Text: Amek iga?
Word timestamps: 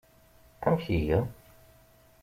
Amek 0.65 0.85
iga? 0.97 1.19